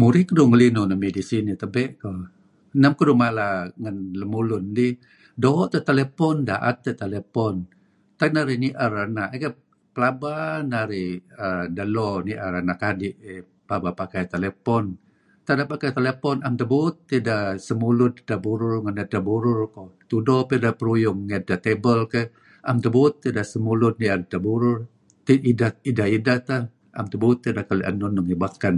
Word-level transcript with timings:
Murih 0.00 0.24
keduih 0.28 0.48
ngelinuh 0.50 0.84
nuk 0.86 1.00
midih 1.02 1.26
sinih 1.30 1.56
tabe' 1.62 1.90
koh. 2.00 2.20
Neh 2.80 2.88
men 2.90 2.96
keduih 2.98 3.18
mala 3.22 3.48
ngn 3.82 3.96
lemulun 4.20 4.64
iih 4.86 4.94
doo' 5.42 5.66
teh 5.72 5.82
telephone 5.88 6.38
daet 6.48 6.76
teh 6.84 6.96
telephone. 7.02 7.58
Tak 8.18 8.30
narih 8.34 8.58
nier 8.62 8.92
ena' 9.04 9.30
iih 9.34 9.40
keyh 9.42 9.56
pelaba 9.94 10.34
narih 10.72 11.10
uhm 11.44 11.66
delo 11.76 12.10
nier 12.26 12.52
anak 12.60 12.80
adi' 12.90 13.14
pelaba 13.68 13.90
pakai 14.00 14.24
telephone. 14.34 14.88
Tak 15.44 15.54
ideh 15.56 15.68
pakai 15.72 15.90
telephone 15.98 16.40
am 16.46 16.54
tebuut 16.60 16.94
tidah 17.10 17.44
semulud 17.66 18.12
edteh 18.20 18.36
burur 18.44 18.76
ngen 18.84 18.96
edteh 19.02 19.22
burur 19.28 19.58
koh. 19.74 19.88
Tudo 20.10 20.36
peruyung 20.78 21.20
ngi 21.24 21.34
edteh 21.40 21.58
table 21.66 22.00
keyh 22.12 22.28
am 22.70 22.76
tebuut 22.84 23.12
tidah 23.24 23.46
semulud 23.52 23.94
ngen 23.98 24.18
edteh 24.28 24.36
burur. 24.46 24.78
Ideh-ideh 25.90 26.38
teh. 26.48 26.62
Naem 26.92 27.06
tebuut 27.12 27.38
tidah 27.44 27.64
keli' 27.68 27.86
enun 27.90 28.10
nuk 28.14 28.26
ngi 28.28 28.36
baken. 28.44 28.76